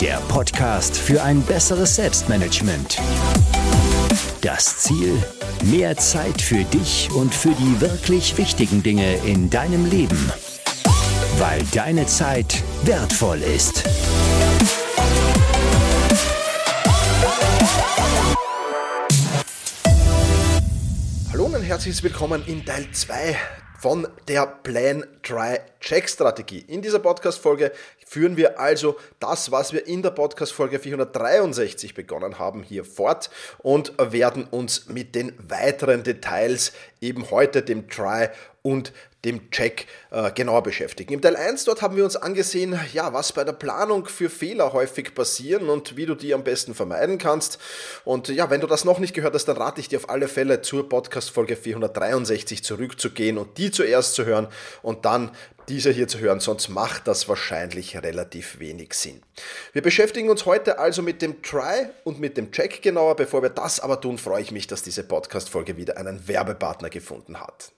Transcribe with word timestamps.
der 0.00 0.16
Podcast 0.28 0.96
für 0.96 1.22
ein 1.22 1.42
besseres 1.42 1.96
Selbstmanagement. 1.96 2.98
Das 4.40 4.78
Ziel? 4.78 5.22
Mehr 5.64 5.96
Zeit 5.96 6.40
für 6.40 6.64
dich 6.64 7.10
und 7.14 7.34
für 7.34 7.50
die 7.50 7.80
wirklich 7.80 8.36
wichtigen 8.38 8.82
Dinge 8.82 9.14
in 9.24 9.50
deinem 9.50 9.88
Leben. 9.88 10.32
Weil 11.38 11.62
deine 11.72 12.06
Zeit 12.06 12.62
wertvoll 12.84 13.42
ist. 13.42 13.84
Hallo 21.30 21.44
und 21.46 21.62
herzlich 21.62 22.02
willkommen 22.02 22.42
in 22.46 22.64
Teil 22.64 22.86
2 22.90 23.36
von 23.82 24.06
der 24.28 24.46
Plan 24.46 25.04
Try 25.24 25.58
Check 25.80 26.08
Strategie. 26.08 26.60
In 26.68 26.82
dieser 26.82 27.00
Podcast 27.00 27.40
Folge 27.40 27.72
führen 28.12 28.36
wir 28.36 28.60
also 28.60 28.96
das, 29.20 29.52
was 29.52 29.72
wir 29.72 29.86
in 29.86 30.02
der 30.02 30.10
Podcast 30.10 30.52
Folge 30.52 30.78
463 30.78 31.94
begonnen 31.94 32.38
haben, 32.38 32.62
hier 32.62 32.84
fort 32.84 33.30
und 33.58 33.94
werden 33.98 34.44
uns 34.50 34.88
mit 34.88 35.14
den 35.14 35.32
weiteren 35.48 36.02
Details 36.02 36.72
eben 37.00 37.30
heute 37.30 37.62
dem 37.62 37.88
Try 37.88 38.28
und 38.60 38.92
dem 39.24 39.50
Check 39.50 39.86
äh, 40.10 40.30
genauer 40.32 40.62
beschäftigen. 40.62 41.14
Im 41.14 41.22
Teil 41.22 41.36
1 41.36 41.64
dort 41.64 41.80
haben 41.80 41.96
wir 41.96 42.04
uns 42.04 42.16
angesehen, 42.16 42.78
ja, 42.92 43.12
was 43.12 43.32
bei 43.32 43.44
der 43.44 43.52
Planung 43.52 44.06
für 44.06 44.28
Fehler 44.28 44.72
häufig 44.72 45.14
passieren 45.14 45.68
und 45.68 45.96
wie 45.96 46.06
du 46.06 46.14
die 46.14 46.34
am 46.34 46.44
besten 46.44 46.74
vermeiden 46.74 47.18
kannst. 47.18 47.58
Und 48.04 48.28
ja, 48.28 48.50
wenn 48.50 48.60
du 48.60 48.66
das 48.66 48.84
noch 48.84 48.98
nicht 48.98 49.14
gehört 49.14 49.34
hast, 49.34 49.46
dann 49.46 49.56
rate 49.56 49.80
ich 49.80 49.88
dir 49.88 49.98
auf 49.98 50.10
alle 50.10 50.28
Fälle 50.28 50.60
zur 50.60 50.88
Podcast 50.88 51.30
Folge 51.30 51.56
463 51.56 52.62
zurückzugehen 52.62 53.38
und 53.38 53.58
die 53.58 53.70
zuerst 53.70 54.14
zu 54.14 54.26
hören 54.26 54.48
und 54.82 55.04
dann 55.04 55.30
diese 55.68 55.90
hier 55.90 56.08
zu 56.08 56.18
hören, 56.18 56.40
sonst 56.40 56.68
macht 56.68 57.06
das 57.06 57.28
wahrscheinlich 57.28 57.96
relativ 57.96 58.58
wenig 58.58 58.94
Sinn. 58.94 59.22
Wir 59.72 59.82
beschäftigen 59.82 60.30
uns 60.30 60.46
heute 60.46 60.78
also 60.78 61.02
mit 61.02 61.22
dem 61.22 61.42
Try 61.42 61.86
und 62.04 62.20
mit 62.20 62.36
dem 62.36 62.50
Check 62.52 62.82
genauer. 62.82 63.16
Bevor 63.16 63.42
wir 63.42 63.50
das 63.50 63.80
aber 63.80 64.00
tun, 64.00 64.18
freue 64.18 64.42
ich 64.42 64.50
mich, 64.50 64.66
dass 64.66 64.82
diese 64.82 65.04
Podcast-Folge 65.04 65.76
wieder 65.76 65.96
einen 65.96 66.26
Werbepartner 66.28 66.90
gefunden 66.90 67.40
hat. 67.40 67.72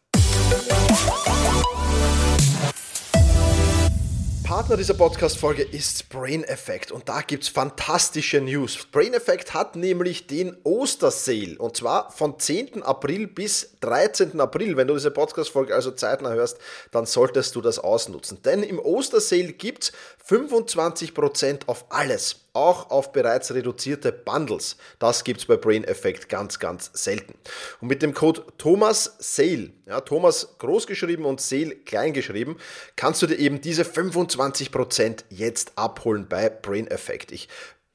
Partner 4.45 4.77
dieser 4.77 4.93
Podcast-Folge 4.93 5.63
ist 5.63 6.11
Brain 6.11 6.45
Effect 6.45 6.93
und 6.93 7.09
da 7.09 7.23
gibt 7.23 7.45
es 7.45 7.49
fantastische 7.49 8.43
News. 8.43 8.87
Brain 8.93 9.15
Effect 9.15 9.55
hat 9.55 9.75
nämlich 9.75 10.27
den 10.27 10.55
Ostersale 10.65 11.57
und 11.59 11.79
zwar 11.79 12.13
von 12.13 12.39
10. 12.39 12.83
April 12.83 13.27
bis 13.27 13.71
13. 13.81 14.39
April. 14.39 14.77
Wenn 14.77 14.87
du 14.87 14.95
diese 14.95 15.11
Podcast-Folge 15.11 15.75
also 15.75 15.93
zeitnah 15.93 16.35
hörst, 16.35 16.59
dann 16.91 17.07
solltest 17.07 17.57
du 17.57 17.63
das 17.63 17.79
ausnutzen. 17.79 18.43
Denn 18.43 18.63
im 18.63 18.79
Ostersale 18.79 19.55
gibt 19.55 19.85
es 19.85 19.93
25% 20.29 21.63
auf 21.67 21.87
alles 21.89 22.44
auch 22.55 22.91
auf 22.91 23.13
bereits 23.13 23.53
reduzierte 23.53 24.13
Bundles. 24.13 24.77
Das 24.99 25.25
gibt 25.25 25.41
es 25.41 25.47
bei 25.47 25.57
Brain 25.57 25.85
Effect 25.85 26.29
ganz, 26.29 26.59
ganz 26.59 26.91
selten. 26.95 27.35
Und 27.81 27.89
mit 27.89 28.01
dem 28.01 28.15
Code 28.15 28.45
Thomas 28.57 29.17
Sale, 29.19 29.73
ja, 29.87 30.01
Thomas 30.01 30.57
groß 30.59 30.87
geschrieben 30.87 31.25
und 31.25 31.41
Sale 31.41 31.75
klein 31.77 32.13
geschrieben, 32.13 32.57
kannst 32.97 33.21
du 33.23 33.27
dir 33.27 33.39
eben 33.39 33.61
diese 33.61 33.83
25% 33.83 35.25
jetzt 35.31 35.73
abholen 35.77 36.29
bei 36.29 36.49
Brain 36.49 36.87
Effect. 36.87 37.33
Ich 37.33 37.49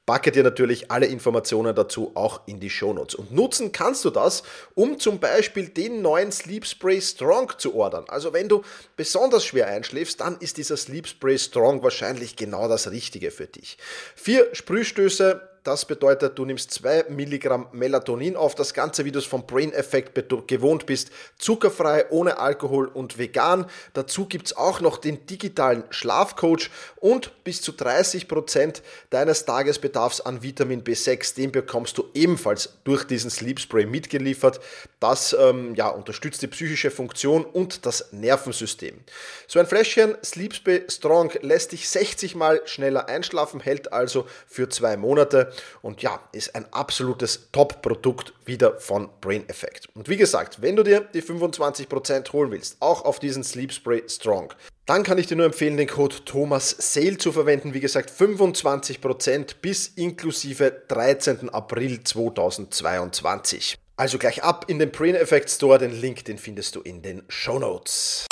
packe 0.09 0.31
dir 0.31 0.41
natürlich 0.41 0.89
alle 0.89 1.05
Informationen 1.05 1.75
dazu 1.75 2.13
auch 2.15 2.41
in 2.47 2.59
die 2.59 2.71
Shownotes. 2.71 3.13
Und 3.13 3.31
nutzen 3.31 3.71
kannst 3.71 4.03
du 4.05 4.09
das, 4.09 4.41
um 4.73 4.97
zum 4.97 5.19
Beispiel 5.19 5.69
den 5.69 6.01
neuen 6.01 6.31
Sleep 6.31 6.65
Spray 6.65 6.99
Strong 6.99 7.51
zu 7.59 7.75
ordern. 7.75 8.05
Also 8.07 8.33
wenn 8.33 8.49
du 8.49 8.63
besonders 8.97 9.45
schwer 9.45 9.67
einschläfst, 9.67 10.19
dann 10.21 10.37
ist 10.39 10.57
dieser 10.57 10.77
Sleep 10.77 11.07
Spray 11.07 11.37
Strong 11.37 11.83
wahrscheinlich 11.83 12.35
genau 12.35 12.67
das 12.67 12.89
Richtige 12.89 13.29
für 13.29 13.45
dich. 13.45 13.77
Vier 14.15 14.49
Sprühstöße 14.55 15.47
das 15.69 15.85
bedeutet, 15.85 16.39
du 16.39 16.45
nimmst 16.45 16.71
2 16.71 17.05
Milligramm 17.09 17.67
Melatonin 17.73 18.35
auf. 18.35 18.55
Das 18.55 18.73
Ganze, 18.73 19.05
wie 19.05 19.11
du 19.11 19.19
es 19.19 19.25
vom 19.25 19.45
Brain 19.45 19.71
Effect 19.71 20.17
gewohnt 20.47 20.87
bist, 20.87 21.11
zuckerfrei, 21.37 22.09
ohne 22.09 22.39
Alkohol 22.39 22.87
und 22.87 23.19
vegan. 23.19 23.67
Dazu 23.93 24.25
gibt 24.25 24.47
es 24.47 24.57
auch 24.57 24.81
noch 24.81 24.97
den 24.97 25.27
digitalen 25.27 25.83
Schlafcoach 25.91 26.71
und 26.95 27.43
bis 27.43 27.61
zu 27.61 27.71
30 27.71 28.27
Prozent 28.27 28.81
deines 29.11 29.45
Tagesbedarfs 29.45 30.21
an 30.21 30.41
Vitamin 30.41 30.83
B6. 30.83 31.35
Den 31.35 31.51
bekommst 31.51 31.99
du 31.99 32.05
ebenfalls 32.15 32.73
durch 32.83 33.03
diesen 33.03 33.29
Sleep 33.29 33.59
Spray 33.59 33.85
mitgeliefert. 33.85 34.59
Das 34.99 35.33
ähm, 35.39 35.75
ja, 35.75 35.89
unterstützt 35.89 36.41
die 36.41 36.47
psychische 36.47 36.89
Funktion 36.89 37.45
und 37.45 37.85
das 37.85 38.11
Nervensystem. 38.11 39.01
So 39.45 39.59
ein 39.59 39.67
Fläschchen 39.67 40.17
Sleep 40.23 40.55
Spray 40.55 40.85
Strong 40.89 41.33
lässt 41.41 41.73
dich 41.73 41.87
60 41.87 42.33
Mal 42.33 42.59
schneller 42.65 43.07
einschlafen, 43.07 43.59
hält 43.59 43.93
also 43.93 44.25
für 44.47 44.67
zwei 44.67 44.97
Monate 44.97 45.53
und 45.81 46.01
ja, 46.01 46.19
ist 46.31 46.55
ein 46.55 46.65
absolutes 46.71 47.49
Top-Produkt 47.51 48.33
wieder 48.45 48.79
von 48.79 49.09
Brain 49.21 49.47
Effect. 49.49 49.87
Und 49.95 50.09
wie 50.09 50.17
gesagt, 50.17 50.61
wenn 50.61 50.75
du 50.75 50.83
dir 50.83 51.01
die 51.13 51.21
25% 51.21 52.31
holen 52.33 52.51
willst, 52.51 52.77
auch 52.79 53.05
auf 53.05 53.19
diesen 53.19 53.43
Sleep 53.43 53.71
Spray 53.71 54.03
Strong, 54.07 54.53
dann 54.85 55.03
kann 55.03 55.19
ich 55.19 55.27
dir 55.27 55.37
nur 55.37 55.45
empfehlen, 55.45 55.77
den 55.77 55.87
Code 55.87 56.15
Thomas 56.25 56.75
Sale 56.79 57.17
zu 57.17 57.31
verwenden. 57.31 57.73
Wie 57.75 57.79
gesagt, 57.79 58.09
25% 58.09 59.55
bis 59.61 59.87
inklusive 59.89 60.83
13. 60.87 61.49
April 61.49 62.03
2022. 62.03 63.77
Also 63.95 64.17
gleich 64.17 64.43
ab 64.43 64.65
in 64.67 64.79
den 64.79 64.91
Brain 64.91 65.13
Effect 65.13 65.49
Store. 65.49 65.77
Den 65.77 65.91
Link, 65.91 66.23
den 66.25 66.37
findest 66.37 66.75
du 66.75 66.81
in 66.81 67.01
den 67.01 67.21
Show 67.27 67.59
Notes. 67.59 68.25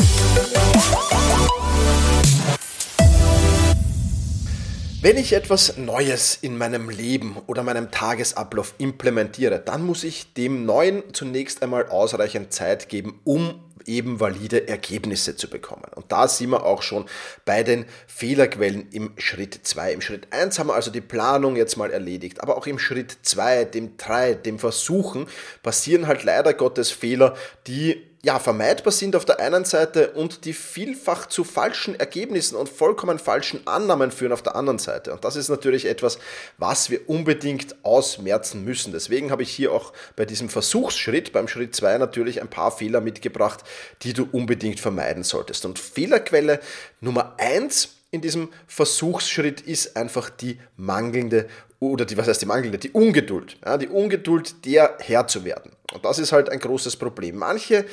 Wenn 5.07 5.15
ich 5.15 5.31
etwas 5.31 5.77
Neues 5.77 6.37
in 6.41 6.57
meinem 6.57 6.89
Leben 6.89 7.37
oder 7.47 7.63
meinem 7.63 7.91
Tagesablauf 7.91 8.73
implementiere, 8.77 9.57
dann 9.57 9.81
muss 9.81 10.03
ich 10.03 10.33
dem 10.33 10.65
Neuen 10.65 11.01
zunächst 11.13 11.63
einmal 11.63 11.87
ausreichend 11.87 12.51
Zeit 12.51 12.89
geben, 12.89 13.21
um 13.23 13.63
eben 13.85 14.19
valide 14.19 14.67
Ergebnisse 14.67 15.37
zu 15.37 15.49
bekommen. 15.49 15.85
Und 15.95 16.11
da 16.11 16.27
sind 16.27 16.49
wir 16.49 16.65
auch 16.65 16.81
schon 16.81 17.05
bei 17.45 17.63
den 17.63 17.85
Fehlerquellen 18.05 18.89
im 18.91 19.13
Schritt 19.17 19.57
2. 19.63 19.93
Im 19.93 20.01
Schritt 20.01 20.27
1 20.33 20.59
haben 20.59 20.67
wir 20.67 20.75
also 20.75 20.91
die 20.91 20.99
Planung 20.99 21.55
jetzt 21.55 21.77
mal 21.77 21.89
erledigt, 21.89 22.41
aber 22.41 22.57
auch 22.57 22.67
im 22.67 22.77
Schritt 22.77 23.17
2, 23.21 23.63
dem 23.63 23.95
3, 23.95 24.33
dem 24.33 24.59
Versuchen, 24.59 25.27
passieren 25.63 26.07
halt 26.07 26.25
leider 26.25 26.53
Gottes 26.53 26.91
Fehler, 26.91 27.37
die 27.65 28.03
ja, 28.27 28.39
vermeidbar 28.39 28.91
sind 28.91 29.15
auf 29.15 29.23
der 29.23 29.39
einen 29.39 29.63
Seite 29.63 30.11
und 30.11 30.43
die 30.43 30.51
vielfach 30.51 31.27
zu 31.27 31.45
falschen 31.45 31.97
Ergebnissen 31.97 32.57
und 32.57 32.67
vollkommen 32.67 33.19
falschen 33.19 33.65
Annahmen 33.65 34.11
führen 34.11 34.33
auf 34.33 34.41
der 34.41 34.57
anderen 34.57 34.79
Seite. 34.79 35.13
Und 35.13 35.23
das 35.23 35.37
ist 35.37 35.47
natürlich 35.47 35.85
etwas, 35.85 36.19
was 36.57 36.89
wir 36.89 37.09
unbedingt 37.09 37.77
ausmerzen 37.85 38.65
müssen. 38.65 38.91
Deswegen 38.91 39.31
habe 39.31 39.43
ich 39.43 39.51
hier 39.51 39.71
auch 39.71 39.93
bei 40.17 40.25
diesem 40.25 40.49
Versuchsschritt, 40.49 41.31
beim 41.31 41.47
Schritt 41.47 41.73
2 41.73 41.99
natürlich 41.99 42.41
ein 42.41 42.49
paar 42.49 42.71
Fehler 42.71 42.99
mitgebracht, 42.99 43.63
die 44.01 44.11
du 44.11 44.27
unbedingt 44.29 44.81
vermeiden 44.81 45.23
solltest. 45.23 45.63
Und 45.63 45.79
Fehlerquelle 45.79 46.59
Nummer 46.99 47.35
1 47.37 47.95
in 48.11 48.19
diesem 48.19 48.49
Versuchsschritt 48.67 49.61
ist 49.61 49.95
einfach 49.95 50.29
die 50.29 50.59
mangelnde 50.75 51.47
oder 51.79 52.05
die, 52.05 52.17
was 52.17 52.27
heißt 52.27 52.41
die 52.41 52.45
mangelnde, 52.47 52.77
die 52.77 52.91
Ungeduld. 52.91 53.57
Ja, 53.63 53.77
die 53.77 53.87
Ungeduld, 53.87 54.65
der 54.65 54.97
Herr 54.99 55.27
zu 55.27 55.45
werden. 55.45 55.71
Und 55.93 56.03
das 56.03 56.19
ist 56.19 56.33
halt 56.33 56.49
ein 56.49 56.59
großes 56.59 56.97
Problem. 56.97 57.37
Manche 57.37 57.85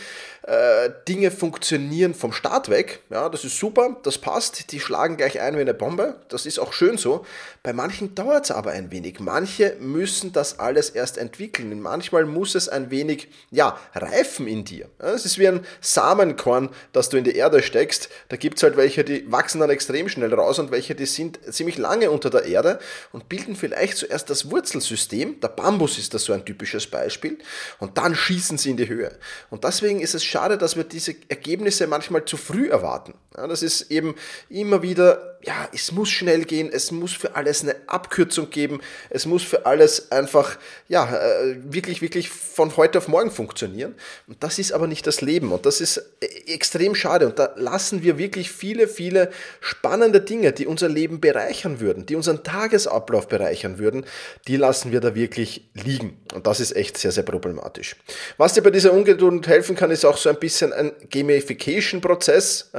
äh, 0.42 0.90
Dinge 1.06 1.30
funktionieren 1.30 2.12
vom 2.12 2.32
Start 2.32 2.68
weg. 2.68 3.00
Ja, 3.08 3.28
das 3.28 3.44
ist 3.44 3.56
super, 3.56 3.96
das 4.02 4.18
passt. 4.18 4.72
Die 4.72 4.80
schlagen 4.80 5.16
gleich 5.16 5.40
ein 5.40 5.56
wie 5.56 5.60
eine 5.60 5.74
Bombe. 5.74 6.16
Das 6.28 6.44
ist 6.44 6.58
auch 6.58 6.72
schön 6.72 6.98
so. 6.98 7.24
Bei 7.62 7.72
manchen 7.72 8.16
dauert 8.16 8.46
es 8.46 8.50
aber 8.50 8.72
ein 8.72 8.90
wenig. 8.90 9.20
Manche 9.20 9.76
müssen 9.78 10.32
das 10.32 10.58
alles 10.58 10.90
erst 10.90 11.18
entwickeln. 11.18 11.80
Manchmal 11.80 12.24
muss 12.24 12.56
es 12.56 12.68
ein 12.68 12.90
wenig 12.90 13.28
ja, 13.52 13.78
reifen 13.94 14.48
in 14.48 14.64
dir. 14.64 14.88
Es 14.98 15.24
ist 15.24 15.38
wie 15.38 15.46
ein 15.46 15.64
Samenkorn, 15.80 16.70
das 16.92 17.10
du 17.10 17.16
in 17.16 17.24
die 17.24 17.36
Erde 17.36 17.62
steckst. 17.62 18.08
Da 18.28 18.36
gibt 18.36 18.56
es 18.56 18.64
halt 18.64 18.76
welche, 18.76 19.04
die 19.04 19.30
wachsen 19.30 19.60
dann 19.60 19.70
extrem 19.70 20.08
schnell 20.08 20.34
raus 20.34 20.58
und 20.58 20.72
welche, 20.72 20.96
die 20.96 21.06
sind 21.06 21.38
ziemlich 21.54 21.78
lange 21.78 22.10
unter 22.10 22.28
der 22.28 22.44
Erde 22.44 22.80
und 23.12 23.28
bilden 23.28 23.54
vielleicht 23.54 23.73
zuerst 23.96 24.30
das 24.30 24.50
Wurzelsystem. 24.50 25.40
Der 25.40 25.48
Bambus 25.48 25.98
ist 25.98 26.14
da 26.14 26.18
so 26.18 26.32
ein 26.32 26.44
typisches 26.44 26.86
Beispiel 26.86 27.38
und 27.78 27.98
dann 27.98 28.14
schießen 28.14 28.58
sie 28.58 28.70
in 28.70 28.76
die 28.76 28.88
Höhe. 28.88 29.18
Und 29.50 29.64
deswegen 29.64 30.00
ist 30.00 30.14
es 30.14 30.24
schade, 30.24 30.58
dass 30.58 30.76
wir 30.76 30.84
diese 30.84 31.14
Ergebnisse 31.28 31.86
manchmal 31.86 32.24
zu 32.24 32.36
früh 32.36 32.68
erwarten. 32.68 33.14
Ja, 33.36 33.46
das 33.46 33.62
ist 33.62 33.90
eben 33.90 34.14
immer 34.48 34.82
wieder, 34.82 35.33
ja, 35.46 35.68
es 35.72 35.92
muss 35.92 36.08
schnell 36.08 36.44
gehen, 36.44 36.70
es 36.72 36.90
muss 36.90 37.12
für 37.12 37.36
alles 37.36 37.62
eine 37.62 37.76
Abkürzung 37.86 38.48
geben, 38.48 38.80
es 39.10 39.26
muss 39.26 39.42
für 39.42 39.66
alles 39.66 40.10
einfach, 40.10 40.56
ja, 40.88 41.16
äh, 41.16 41.56
wirklich, 41.64 42.00
wirklich 42.00 42.30
von 42.30 42.74
heute 42.76 42.98
auf 42.98 43.08
morgen 43.08 43.30
funktionieren. 43.30 43.94
Und 44.26 44.42
das 44.42 44.58
ist 44.58 44.72
aber 44.72 44.86
nicht 44.86 45.06
das 45.06 45.20
Leben 45.20 45.52
und 45.52 45.66
das 45.66 45.80
ist 45.82 45.98
äh, 46.20 46.26
extrem 46.46 46.94
schade. 46.94 47.26
Und 47.26 47.38
da 47.38 47.52
lassen 47.56 48.02
wir 48.02 48.16
wirklich 48.16 48.50
viele, 48.50 48.88
viele 48.88 49.30
spannende 49.60 50.20
Dinge, 50.20 50.52
die 50.52 50.66
unser 50.66 50.88
Leben 50.88 51.20
bereichern 51.20 51.78
würden, 51.78 52.06
die 52.06 52.16
unseren 52.16 52.42
Tagesablauf 52.42 53.28
bereichern 53.28 53.78
würden, 53.78 54.06
die 54.46 54.56
lassen 54.56 54.92
wir 54.92 55.00
da 55.00 55.14
wirklich 55.14 55.68
liegen. 55.74 56.16
Und 56.32 56.46
das 56.46 56.60
ist 56.60 56.74
echt 56.74 56.96
sehr, 56.96 57.12
sehr 57.12 57.22
problematisch. 57.22 57.96
Was 58.38 58.54
dir 58.54 58.62
bei 58.62 58.70
dieser 58.70 58.92
Ungeduld 58.92 59.46
helfen 59.46 59.76
kann, 59.76 59.90
ist 59.90 60.06
auch 60.06 60.16
so 60.16 60.30
ein 60.30 60.38
bisschen 60.38 60.72
ein 60.72 60.92
Gamification-Prozess, 61.10 62.70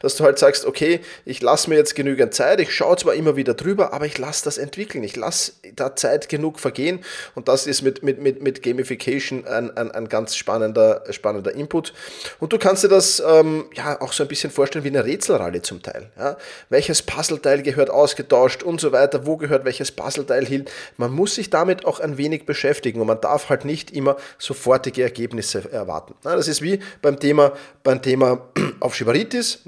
dass 0.00 0.16
du 0.16 0.24
halt 0.24 0.38
sagst, 0.38 0.64
okay, 0.64 1.00
ich 1.24 1.42
lasse 1.42 1.68
mir 1.68 1.76
jetzt 1.76 1.96
genügend 2.04 2.34
Zeit, 2.34 2.60
ich 2.60 2.74
schaue 2.74 2.96
zwar 2.96 3.14
immer 3.14 3.34
wieder 3.34 3.54
drüber, 3.54 3.94
aber 3.94 4.04
ich 4.04 4.18
lasse 4.18 4.44
das 4.44 4.58
entwickeln, 4.58 5.02
ich 5.02 5.16
lasse 5.16 5.52
da 5.74 5.96
Zeit 5.96 6.28
genug 6.28 6.60
vergehen 6.60 7.00
und 7.34 7.48
das 7.48 7.66
ist 7.66 7.80
mit, 7.80 8.02
mit, 8.02 8.20
mit, 8.20 8.42
mit 8.42 8.62
Gamification 8.62 9.46
ein, 9.46 9.74
ein, 9.76 9.90
ein 9.90 10.08
ganz 10.08 10.36
spannender, 10.36 11.02
spannender 11.10 11.54
Input. 11.54 11.94
Und 12.40 12.52
du 12.52 12.58
kannst 12.58 12.84
dir 12.84 12.88
das 12.88 13.22
ähm, 13.26 13.64
ja 13.72 14.00
auch 14.02 14.12
so 14.12 14.22
ein 14.22 14.28
bisschen 14.28 14.50
vorstellen 14.50 14.84
wie 14.84 14.88
eine 14.88 15.04
Rätselralle 15.04 15.62
zum 15.62 15.82
Teil. 15.82 16.10
Ja. 16.18 16.36
Welches 16.68 17.00
Puzzleteil 17.00 17.62
gehört 17.62 17.88
ausgetauscht 17.88 18.62
und 18.62 18.80
so 18.80 18.92
weiter, 18.92 19.26
wo 19.26 19.38
gehört 19.38 19.64
welches 19.64 19.90
Puzzleteil 19.90 20.44
hin. 20.44 20.66
Man 20.98 21.10
muss 21.10 21.36
sich 21.36 21.48
damit 21.48 21.86
auch 21.86 22.00
ein 22.00 22.18
wenig 22.18 22.44
beschäftigen 22.44 23.00
und 23.00 23.06
man 23.06 23.20
darf 23.20 23.48
halt 23.48 23.64
nicht 23.64 23.92
immer 23.92 24.16
sofortige 24.38 25.02
Ergebnisse 25.02 25.72
erwarten. 25.72 26.14
Das 26.22 26.48
ist 26.48 26.60
wie 26.60 26.80
beim 27.00 27.18
Thema, 27.18 27.52
beim 27.82 28.02
Thema 28.02 28.42
Aufschieberitis. 28.80 29.60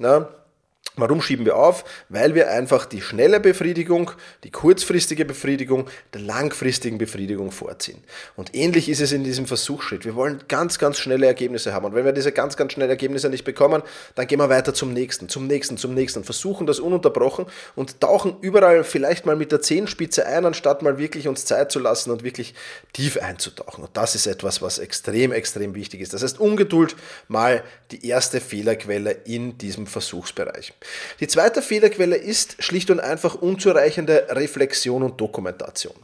Warum 0.98 1.20
schieben 1.20 1.44
wir 1.44 1.56
auf? 1.56 1.84
Weil 2.08 2.34
wir 2.34 2.50
einfach 2.50 2.86
die 2.86 3.02
schnelle 3.02 3.38
Befriedigung, 3.38 4.12
die 4.44 4.50
kurzfristige 4.50 5.26
Befriedigung 5.26 5.88
der 6.14 6.22
langfristigen 6.22 6.96
Befriedigung 6.96 7.50
vorziehen. 7.50 8.02
Und 8.34 8.54
ähnlich 8.54 8.88
ist 8.88 9.00
es 9.00 9.12
in 9.12 9.22
diesem 9.22 9.46
Versuchsschritt. 9.46 10.06
Wir 10.06 10.14
wollen 10.14 10.44
ganz, 10.48 10.78
ganz 10.78 10.98
schnelle 10.98 11.26
Ergebnisse 11.26 11.74
haben. 11.74 11.84
Und 11.84 11.94
wenn 11.94 12.06
wir 12.06 12.12
diese 12.12 12.32
ganz, 12.32 12.56
ganz 12.56 12.72
schnellen 12.72 12.88
Ergebnisse 12.88 13.28
nicht 13.28 13.44
bekommen, 13.44 13.82
dann 14.14 14.26
gehen 14.26 14.38
wir 14.38 14.48
weiter 14.48 14.72
zum 14.72 14.94
nächsten, 14.94 15.28
zum 15.28 15.46
nächsten, 15.46 15.76
zum 15.76 15.92
nächsten, 15.92 16.24
versuchen 16.24 16.66
das 16.66 16.80
ununterbrochen 16.80 17.44
und 17.74 18.00
tauchen 18.00 18.38
überall 18.40 18.82
vielleicht 18.82 19.26
mal 19.26 19.36
mit 19.36 19.52
der 19.52 19.60
Zehenspitze 19.60 20.26
ein, 20.26 20.46
anstatt 20.46 20.80
mal 20.80 20.96
wirklich 20.96 21.28
uns 21.28 21.44
Zeit 21.44 21.70
zu 21.70 21.78
lassen 21.78 22.10
und 22.10 22.22
wirklich 22.22 22.54
tief 22.94 23.18
einzutauchen. 23.18 23.84
Und 23.84 23.94
das 23.94 24.14
ist 24.14 24.26
etwas, 24.26 24.62
was 24.62 24.78
extrem, 24.78 25.32
extrem 25.32 25.74
wichtig 25.74 26.00
ist. 26.00 26.14
Das 26.14 26.22
heißt, 26.22 26.40
Ungeduld 26.40 26.96
mal 27.28 27.62
die 27.90 28.06
erste 28.08 28.40
Fehlerquelle 28.40 29.10
in 29.10 29.58
diesem 29.58 29.86
Versuchsbereich. 29.86 30.72
Die 31.20 31.28
zweite 31.28 31.62
Fehlerquelle 31.62 32.16
ist 32.16 32.62
schlicht 32.62 32.90
und 32.90 33.00
einfach 33.00 33.34
unzureichende 33.34 34.26
Reflexion 34.30 35.02
und 35.02 35.20
Dokumentation. 35.20 35.94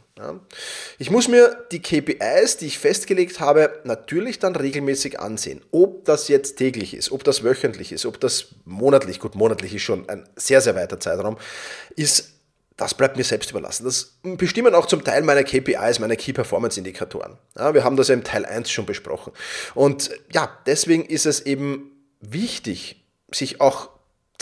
Ich 0.99 1.09
muss 1.09 1.27
mir 1.27 1.65
die 1.71 1.81
KPIs, 1.81 2.57
die 2.57 2.67
ich 2.67 2.79
festgelegt 2.79 3.39
habe, 3.39 3.81
natürlich 3.83 4.39
dann 4.39 4.55
regelmäßig 4.55 5.19
ansehen. 5.19 5.61
Ob 5.71 6.05
das 6.05 6.27
jetzt 6.27 6.55
täglich 6.57 6.93
ist, 6.93 7.11
ob 7.11 7.23
das 7.23 7.43
wöchentlich 7.43 7.91
ist, 7.91 8.05
ob 8.05 8.19
das 8.19 8.47
monatlich, 8.65 9.19
gut, 9.19 9.35
monatlich 9.35 9.73
ist 9.73 9.81
schon 9.81 10.07
ein 10.09 10.27
sehr, 10.35 10.61
sehr 10.61 10.75
weiter 10.75 10.99
Zeitraum, 10.99 11.37
ist 11.95 12.29
das 12.75 12.95
bleibt 12.95 13.17
mir 13.17 13.23
selbst 13.23 13.51
überlassen. 13.51 13.85
Das 13.85 14.17
bestimmen 14.23 14.73
auch 14.73 14.87
zum 14.87 15.03
Teil 15.03 15.21
meine 15.21 15.43
KPIs, 15.43 15.99
meine 15.99 16.17
Key 16.17 16.33
Performance 16.33 16.79
Indikatoren. 16.79 17.37
Wir 17.55 17.83
haben 17.83 17.97
das 17.97 18.07
ja 18.07 18.15
im 18.15 18.23
Teil 18.23 18.45
1 18.45 18.71
schon 18.71 18.87
besprochen. 18.87 19.31
Und 19.75 20.09
ja, 20.33 20.57
deswegen 20.65 21.05
ist 21.05 21.27
es 21.27 21.41
eben 21.41 21.91
wichtig, 22.19 23.05
sich 23.31 23.61
auch 23.61 23.89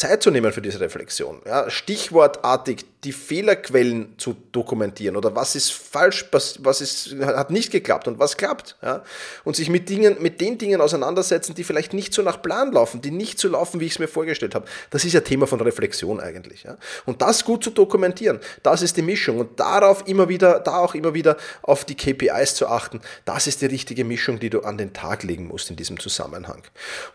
Zeit 0.01 0.24
zu 0.24 0.31
nehmen 0.31 0.51
für 0.51 0.62
diese 0.62 0.79
Reflexion. 0.79 1.41
Ja, 1.46 1.70
stichwortartig 1.70 2.86
die 3.03 3.13
Fehlerquellen 3.13 4.13
zu 4.17 4.36
dokumentieren 4.51 5.15
oder 5.15 5.36
was 5.36 5.55
ist 5.55 5.72
falsch, 5.72 6.27
was, 6.31 6.81
ist, 6.81 7.15
hat 7.20 7.50
nicht 7.50 7.72
geklappt 7.72 8.08
und 8.08 8.20
was 8.20 8.38
klappt. 8.38 8.77
Ja? 8.84 9.03
Und 9.43 9.55
sich 9.55 9.70
mit, 9.70 9.89
Dingen, 9.89 10.17
mit 10.22 10.39
den 10.39 10.60
Dingen 10.60 10.81
auseinandersetzen, 10.81 11.55
die 11.55 11.63
vielleicht 11.63 11.93
nicht 11.93 12.13
so 12.13 12.22
nach 12.22 12.43
Plan 12.43 12.72
laufen, 12.72 13.01
die 13.01 13.10
nicht 13.10 13.39
so 13.39 13.48
laufen, 13.48 13.79
wie 13.79 13.86
ich 13.86 13.93
es 13.93 14.00
mir 14.00 14.08
vorgestellt 14.08 14.53
habe. 14.53 14.67
Das 14.91 15.03
ist 15.03 15.13
ja 15.13 15.22
Thema 15.22 15.48
von 15.48 15.60
Reflexion 15.62 16.20
eigentlich. 16.20 16.63
Ja? 16.63 16.77
Und 17.08 17.24
das 17.24 17.43
gut 17.43 17.63
zu 17.63 17.72
dokumentieren, 17.72 18.39
das 18.62 18.84
ist 18.84 18.98
die 18.98 19.01
Mischung. 19.01 19.39
Und 19.39 19.60
darauf 19.60 20.08
immer 20.08 20.29
wieder, 20.29 20.60
da 20.60 20.77
auch 20.77 20.93
immer 20.93 21.15
wieder 21.15 21.38
auf 21.63 21.86
die 21.86 21.96
KPIs 21.96 22.53
zu 22.53 22.67
achten, 22.67 23.01
das 23.25 23.48
ist 23.48 23.63
die 23.63 23.65
richtige 23.65 24.05
Mischung, 24.05 24.39
die 24.39 24.51
du 24.51 24.62
an 24.62 24.77
den 24.77 24.93
Tag 24.93 25.24
legen 25.24 25.48
musst 25.48 25.72
in 25.72 25.75
diesem 25.75 26.00
Zusammenhang. 26.00 26.62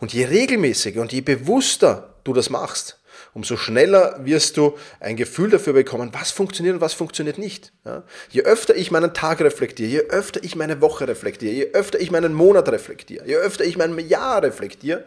Und 0.00 0.12
je 0.12 0.24
regelmäßiger 0.24 1.00
und 1.00 1.12
je 1.12 1.20
bewusster 1.20 2.14
du 2.24 2.32
das 2.32 2.50
machst, 2.50 2.98
umso 3.36 3.58
schneller 3.58 4.18
wirst 4.24 4.56
du 4.56 4.78
ein 4.98 5.14
Gefühl 5.14 5.50
dafür 5.50 5.74
bekommen, 5.74 6.08
was 6.12 6.30
funktioniert 6.30 6.76
und 6.76 6.80
was 6.80 6.94
funktioniert 6.94 7.36
nicht. 7.36 7.70
Ja? 7.84 8.02
Je 8.30 8.42
öfter 8.42 8.74
ich 8.74 8.90
meinen 8.90 9.12
Tag 9.12 9.42
reflektiere, 9.42 9.90
je 9.90 10.00
öfter 10.08 10.42
ich 10.42 10.56
meine 10.56 10.80
Woche 10.80 11.06
reflektiere, 11.06 11.52
je 11.52 11.70
öfter 11.72 12.00
ich 12.00 12.10
meinen 12.10 12.32
Monat 12.32 12.70
reflektiere, 12.70 13.26
je 13.26 13.36
öfter 13.36 13.64
ich 13.64 13.76
mein 13.76 13.98
Jahr 14.08 14.42
reflektiere, 14.42 15.04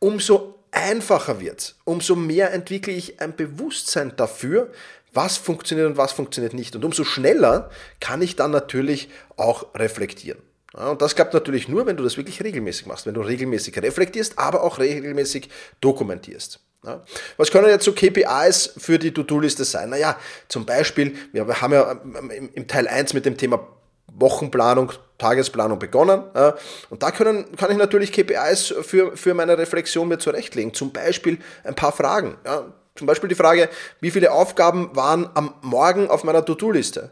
umso 0.00 0.56
einfacher 0.72 1.38
wird. 1.38 1.76
Umso 1.84 2.16
mehr 2.16 2.52
entwickle 2.52 2.92
ich 2.92 3.20
ein 3.20 3.36
Bewusstsein 3.36 4.12
dafür, 4.16 4.72
was 5.12 5.36
funktioniert 5.36 5.86
und 5.86 5.96
was 5.96 6.10
funktioniert 6.10 6.54
nicht. 6.54 6.74
Und 6.74 6.84
umso 6.84 7.04
schneller 7.04 7.70
kann 8.00 8.20
ich 8.22 8.34
dann 8.34 8.50
natürlich 8.50 9.08
auch 9.36 9.72
reflektieren. 9.76 10.40
Ja, 10.76 10.90
und 10.90 11.00
das 11.00 11.14
klappt 11.14 11.32
natürlich 11.32 11.68
nur, 11.68 11.86
wenn 11.86 11.96
du 11.96 12.02
das 12.02 12.16
wirklich 12.16 12.42
regelmäßig 12.42 12.86
machst, 12.86 13.06
wenn 13.06 13.14
du 13.14 13.20
regelmäßig 13.20 13.80
reflektierst, 13.80 14.36
aber 14.36 14.64
auch 14.64 14.80
regelmäßig 14.80 15.48
dokumentierst. 15.80 16.58
Ja. 16.84 17.04
Was 17.36 17.50
können 17.50 17.68
jetzt 17.68 17.84
so 17.84 17.92
KPIs 17.92 18.74
für 18.78 18.98
die 18.98 19.12
To-Do-Liste 19.12 19.64
sein? 19.64 19.90
Naja, 19.90 20.16
zum 20.46 20.64
Beispiel, 20.64 21.16
wir 21.32 21.46
haben 21.60 21.72
ja 21.72 21.90
ähm, 21.90 22.50
im 22.54 22.68
Teil 22.68 22.86
1 22.86 23.14
mit 23.14 23.26
dem 23.26 23.36
Thema 23.36 23.66
Wochenplanung, 24.06 24.92
Tagesplanung 25.18 25.78
begonnen. 25.78 26.22
Ja, 26.34 26.54
und 26.90 27.02
da 27.02 27.10
können, 27.10 27.56
kann 27.56 27.70
ich 27.70 27.76
natürlich 27.76 28.12
KPIs 28.12 28.74
für, 28.82 29.16
für 29.16 29.34
meine 29.34 29.58
Reflexion 29.58 30.08
mir 30.08 30.18
zurechtlegen. 30.18 30.72
Zum 30.72 30.92
Beispiel 30.92 31.38
ein 31.64 31.74
paar 31.74 31.92
Fragen. 31.92 32.36
Ja, 32.44 32.72
zum 32.94 33.06
Beispiel 33.06 33.28
die 33.28 33.34
Frage, 33.34 33.68
wie 34.00 34.10
viele 34.10 34.32
Aufgaben 34.32 34.94
waren 34.94 35.30
am 35.34 35.54
Morgen 35.62 36.08
auf 36.08 36.24
meiner 36.24 36.44
To-Do-Liste? 36.44 37.10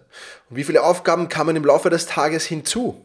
Und 0.51 0.57
wie 0.57 0.65
viele 0.65 0.83
Aufgaben 0.83 1.29
kamen 1.29 1.55
im 1.55 1.65
Laufe 1.65 1.91
des 1.91 2.07
Tages 2.07 2.45
hinzu? 2.45 3.05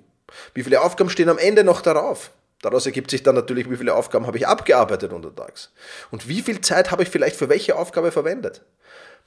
Wie 0.54 0.64
viele 0.64 0.82
Aufgaben 0.82 1.10
stehen 1.10 1.30
am 1.30 1.38
Ende 1.38 1.64
noch 1.64 1.82
darauf? 1.82 2.32
Daraus 2.62 2.86
ergibt 2.86 3.10
sich 3.10 3.24
dann 3.24 3.36
natürlich, 3.36 3.70
wie 3.70 3.78
viele 3.78 3.96
Aufgaben 3.96 4.28
habe 4.28 4.38
ich 4.38 4.48
abgearbeitet 4.48 5.14
untertags. 5.14 5.72
Und 6.12 6.28
wie 6.28 6.42
viel 6.42 6.62
Zeit 6.62 6.92
habe 6.92 7.04
ich 7.04 7.10
vielleicht 7.10 7.36
für 7.36 7.50
welche 7.50 7.76
Aufgabe 7.76 8.12
verwendet. 8.12 8.62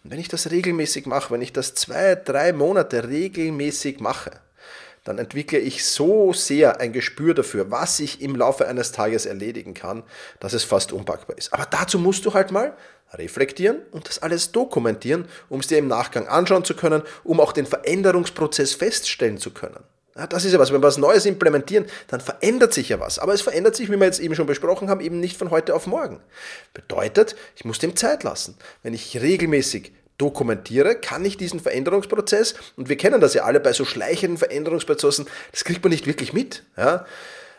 Und 0.02 0.10
wenn 0.10 0.20
ich 0.20 0.28
das 0.28 0.50
regelmäßig 0.50 1.06
mache, 1.06 1.32
wenn 1.32 1.42
ich 1.42 1.52
das 1.52 1.74
zwei, 1.74 2.14
drei 2.14 2.52
Monate 2.52 3.08
regelmäßig 3.08 4.00
mache, 4.00 4.30
dann 5.02 5.18
entwickle 5.18 5.58
ich 5.58 5.84
so 5.84 6.32
sehr 6.32 6.80
ein 6.80 6.92
Gespür 6.92 7.34
dafür, 7.34 7.70
was 7.70 8.00
ich 8.00 8.22
im 8.22 8.36
Laufe 8.36 8.66
eines 8.66 8.92
Tages 8.92 9.26
erledigen 9.26 9.74
kann, 9.74 10.02
dass 10.40 10.54
es 10.54 10.64
fast 10.64 10.92
unpackbar 10.92 11.36
ist. 11.36 11.52
Aber 11.52 11.66
dazu 11.66 11.98
musst 11.98 12.24
du 12.24 12.32
halt 12.32 12.50
mal 12.50 12.74
reflektieren 13.12 13.82
und 13.92 14.08
das 14.08 14.20
alles 14.20 14.52
dokumentieren, 14.52 15.28
um 15.48 15.60
es 15.60 15.66
dir 15.66 15.78
im 15.78 15.88
Nachgang 15.88 16.26
anschauen 16.26 16.64
zu 16.64 16.74
können, 16.74 17.02
um 17.22 17.38
auch 17.38 17.52
den 17.52 17.66
Veränderungsprozess 17.66 18.74
feststellen 18.74 19.38
zu 19.38 19.52
können. 19.52 19.84
Das 20.14 20.44
ist 20.44 20.52
ja 20.52 20.60
was, 20.60 20.72
wenn 20.72 20.80
wir 20.80 20.86
was 20.86 20.96
Neues 20.96 21.26
implementieren, 21.26 21.86
dann 22.06 22.20
verändert 22.20 22.72
sich 22.72 22.88
ja 22.88 23.00
was. 23.00 23.18
Aber 23.18 23.34
es 23.34 23.42
verändert 23.42 23.74
sich, 23.74 23.90
wie 23.90 23.96
wir 23.96 24.06
jetzt 24.06 24.20
eben 24.20 24.36
schon 24.36 24.46
besprochen 24.46 24.88
haben, 24.88 25.00
eben 25.00 25.18
nicht 25.18 25.36
von 25.36 25.50
heute 25.50 25.74
auf 25.74 25.88
morgen. 25.88 26.20
Bedeutet, 26.72 27.34
ich 27.56 27.64
muss 27.64 27.80
dem 27.80 27.96
Zeit 27.96 28.22
lassen. 28.22 28.56
Wenn 28.84 28.94
ich 28.94 29.20
regelmäßig 29.20 29.92
dokumentiere, 30.18 30.94
kann 30.94 31.24
ich 31.24 31.36
diesen 31.36 31.58
Veränderungsprozess, 31.58 32.54
und 32.76 32.88
wir 32.88 32.96
kennen 32.96 33.20
das 33.20 33.34
ja 33.34 33.42
alle 33.42 33.58
bei 33.58 33.72
so 33.72 33.84
schleichenden 33.84 34.38
Veränderungsprozessen, 34.38 35.26
das 35.50 35.64
kriegt 35.64 35.82
man 35.82 35.90
nicht 35.90 36.06
wirklich 36.06 36.32
mit. 36.32 36.62
Ja? 36.76 37.04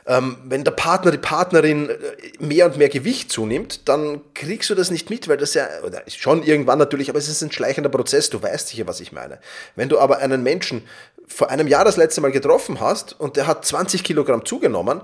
Ähm, 0.08 0.38
wenn 0.46 0.64
der 0.64 0.72
Partner, 0.72 1.12
die 1.12 1.18
Partnerin 1.18 1.90
äh, 1.90 1.96
mehr 2.40 2.68
und 2.68 2.78
mehr 2.78 2.90
Gewicht 2.90 3.32
zunimmt, 3.32 3.90
dann 3.90 4.22
kriegst 4.36 4.70
du 4.70 4.76
das 4.76 4.92
nicht 4.92 5.10
mit, 5.10 5.28
weil 5.28 5.38
das 5.38 5.56
ja, 5.56 5.68
oder 5.84 6.04
schon 6.08 6.44
irgendwann 6.44 6.78
natürlich, 6.78 7.10
aber 7.10 7.18
es 7.18 7.28
ist 7.28 7.42
ein 7.42 7.52
schleichender 7.52 7.90
Prozess, 7.90 8.30
du 8.30 8.42
weißt 8.42 8.68
sicher, 8.68 8.86
was 8.86 9.00
ich 9.00 9.12
meine. 9.12 9.40
Wenn 9.76 9.90
du 9.90 10.00
aber 10.00 10.20
einen 10.20 10.44
Menschen 10.44 10.84
vor 11.27 11.50
einem 11.50 11.67
Jahr 11.67 11.86
das 11.86 11.98
letzte 11.98 12.22
Mal 12.22 12.32
getroffen 12.32 12.79
hast 12.79 13.20
und 13.20 13.38
der 13.38 13.48
hat 13.48 13.65
20 13.65 14.03
Kilogramm 14.03 14.46
zugenommen, 14.46 15.01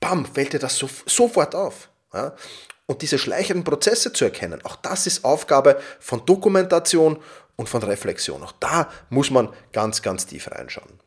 bam, 0.00 0.26
fällt 0.26 0.52
dir 0.52 0.58
das 0.58 0.76
so, 0.76 0.88
sofort 1.06 1.54
auf. 1.54 1.88
Ja? 2.12 2.34
Und 2.86 3.02
diese 3.02 3.18
schleichenden 3.18 3.64
Prozesse 3.64 4.12
zu 4.12 4.24
erkennen, 4.24 4.60
auch 4.64 4.76
das 4.76 5.06
ist 5.06 5.24
Aufgabe 5.24 5.80
von 6.00 6.26
Dokumentation 6.26 7.18
und 7.56 7.68
von 7.68 7.82
Reflexion. 7.82 8.42
Auch 8.42 8.52
da 8.60 8.90
muss 9.08 9.30
man 9.30 9.48
ganz, 9.72 10.02
ganz 10.02 10.26
tief 10.26 10.50
reinschauen. 10.50 11.00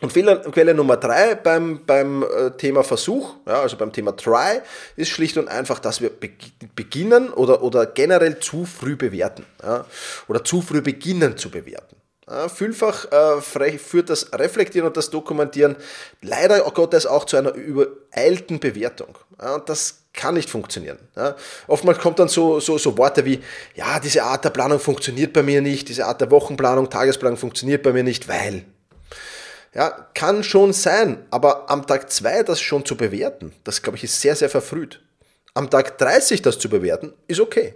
Und 0.00 0.12
Quelle 0.12 0.74
Nummer 0.74 0.96
drei 0.96 1.34
beim, 1.34 1.84
beim 1.84 2.22
äh, 2.22 2.52
Thema 2.52 2.84
Versuch, 2.84 3.34
ja, 3.46 3.62
also 3.62 3.76
beim 3.76 3.92
Thema 3.92 4.16
Try, 4.16 4.60
ist 4.94 5.08
schlicht 5.08 5.36
und 5.36 5.48
einfach, 5.48 5.80
dass 5.80 6.00
wir 6.00 6.10
beginnen 6.76 7.32
oder, 7.32 7.62
oder 7.62 7.84
generell 7.86 8.38
zu 8.38 8.64
früh 8.64 8.94
bewerten 8.94 9.44
ja, 9.60 9.84
oder 10.28 10.44
zu 10.44 10.62
früh 10.62 10.82
beginnen 10.82 11.36
zu 11.36 11.50
bewerten. 11.50 11.96
Ja, 12.30 12.48
vielfach 12.48 13.06
äh, 13.10 13.78
führt 13.78 14.10
das 14.10 14.32
Reflektieren 14.32 14.86
und 14.86 14.96
das 14.96 15.08
Dokumentieren 15.10 15.76
leider 16.20 16.60
Gottes 16.72 17.06
auch 17.06 17.24
zu 17.24 17.36
einer 17.36 17.54
übereilten 17.54 18.60
Bewertung. 18.60 19.16
Das 19.66 20.02
kann 20.12 20.34
nicht 20.34 20.50
funktionieren. 20.50 20.98
Oftmals 21.68 21.98
kommt 21.98 22.18
dann 22.18 22.28
so, 22.28 22.60
so, 22.60 22.76
so 22.76 22.98
Worte 22.98 23.24
wie, 23.24 23.40
ja, 23.76 24.00
diese 24.00 24.24
Art 24.24 24.44
der 24.44 24.50
Planung 24.50 24.80
funktioniert 24.80 25.32
bei 25.32 25.42
mir 25.42 25.62
nicht, 25.62 25.88
diese 25.88 26.06
Art 26.06 26.20
der 26.20 26.30
Wochenplanung, 26.30 26.90
Tagesplanung 26.90 27.38
funktioniert 27.38 27.82
bei 27.82 27.92
mir 27.92 28.02
nicht, 28.02 28.28
weil. 28.28 28.64
Ja, 29.74 30.08
kann 30.14 30.42
schon 30.42 30.72
sein, 30.72 31.24
aber 31.30 31.70
am 31.70 31.86
Tag 31.86 32.10
2 32.10 32.42
das 32.42 32.60
schon 32.60 32.84
zu 32.84 32.96
bewerten, 32.96 33.54
das 33.64 33.82
glaube 33.82 33.96
ich 33.96 34.04
ist 34.04 34.20
sehr, 34.20 34.34
sehr 34.34 34.50
verfrüht. 34.50 35.00
Am 35.54 35.70
Tag 35.70 35.98
30 35.98 36.42
das 36.42 36.58
zu 36.58 36.68
bewerten, 36.68 37.12
ist 37.26 37.40
okay. 37.40 37.74